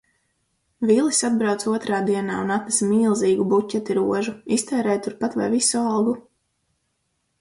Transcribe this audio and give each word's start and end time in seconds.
Vilis 0.91 1.19
atbrauca 1.29 1.67
otrā 1.79 1.99
dienā 2.07 2.39
un 2.45 2.53
atnesa 2.57 2.87
milzīgu 2.93 3.45
buķeti 3.53 3.99
rožu, 3.99 4.35
iztērēja 4.57 5.03
turpat 5.09 5.41
vai 5.43 5.51
visu 5.57 5.85
algu. 5.95 6.17